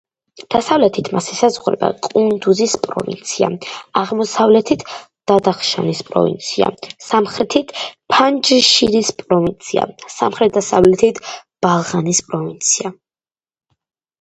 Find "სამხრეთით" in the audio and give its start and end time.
7.09-7.75